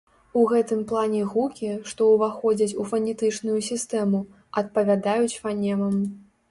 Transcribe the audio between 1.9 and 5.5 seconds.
што ўваходзяць у фанетычную сістэму, адпавядаюць